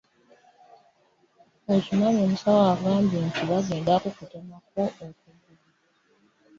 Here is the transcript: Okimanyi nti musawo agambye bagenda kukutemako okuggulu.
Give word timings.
Okimanyi 1.73 2.19
nti 2.23 2.29
musawo 2.31 2.63
agambye 2.73 3.19
bagenda 3.49 3.93
kukutemako 4.03 4.83
okuggulu. 5.09 5.65